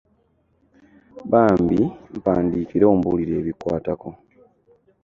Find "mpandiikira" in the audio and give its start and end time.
2.17-2.85